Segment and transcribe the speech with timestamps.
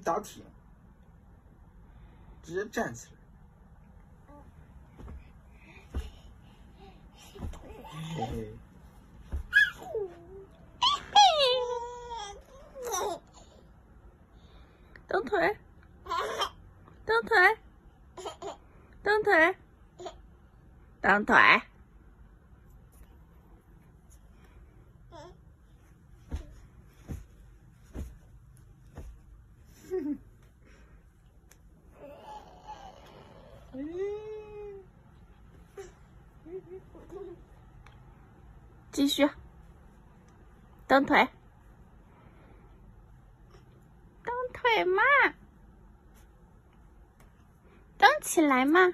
[0.00, 0.42] 打铁，
[2.42, 3.12] 直接站起来。
[8.16, 8.54] 嘿嘿。
[15.06, 15.56] 蹬腿，
[17.04, 17.58] 蹬腿，
[19.02, 19.56] 蹬腿，
[21.00, 21.36] 蹬腿。
[38.92, 39.30] 继续，
[40.88, 41.28] 蹬腿，
[44.24, 45.02] 蹬腿嘛，
[47.96, 48.92] 蹬起来嘛。